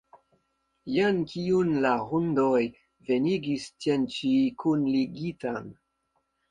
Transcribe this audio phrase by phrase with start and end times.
[0.93, 2.63] Jen kiun la hundoj
[3.11, 4.35] venigis tien ĉi
[4.65, 5.75] kunligitan!